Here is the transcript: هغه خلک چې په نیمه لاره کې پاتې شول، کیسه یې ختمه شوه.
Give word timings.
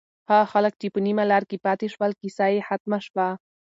هغه 0.29 0.45
خلک 0.53 0.73
چې 0.81 0.87
په 0.93 0.99
نیمه 1.07 1.23
لاره 1.31 1.45
کې 1.49 1.57
پاتې 1.65 1.85
شول، 1.93 2.11
کیسه 2.21 2.45
یې 2.53 2.59
ختمه 2.69 2.99
شوه. 3.05 3.27